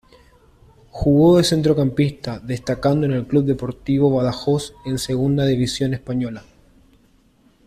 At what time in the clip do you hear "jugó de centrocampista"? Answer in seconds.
0.89-2.39